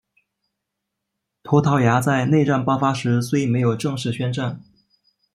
[1.43, 4.59] 葡萄牙在内战爆发时虽没有正式宣战。